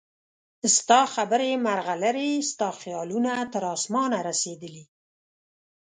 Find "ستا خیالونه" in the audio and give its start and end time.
2.51-3.31